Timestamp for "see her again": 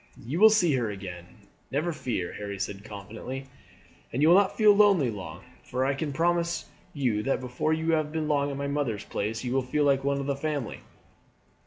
0.49-1.25